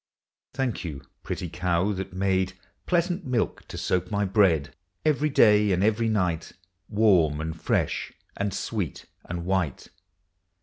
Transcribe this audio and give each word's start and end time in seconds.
Thank 0.55 0.83
you, 0.83 1.03
pretty 1.21 1.47
cow, 1.47 1.91
that 1.91 2.11
made 2.11 2.53
Pleasant 2.87 3.23
milk 3.23 3.67
to 3.67 3.77
soak 3.77 4.09
my 4.09 4.25
bread. 4.25 4.73
Every 5.05 5.29
day 5.29 5.71
and 5.71 5.83
every 5.83 6.09
night. 6.09 6.53
Warm, 6.89 7.39
and 7.39 7.55
fresh, 7.55 8.11
and 8.35 8.51
sweet, 8.51 9.05
and 9.25 9.45
white. 9.45 9.89